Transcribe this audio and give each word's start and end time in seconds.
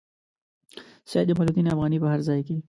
سید 1.05 1.27
جمال 1.29 1.47
الدین 1.49 1.67
افغاني 1.71 1.97
په 2.01 2.07
هر 2.11 2.19
ځای 2.27 2.41
کې. 2.47 2.57